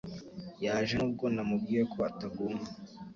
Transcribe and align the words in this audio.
Yaje 0.63 0.93
nubwo 0.97 1.25
namubwiye 1.35 1.83
ko 1.91 1.97
atagomba 2.09 2.65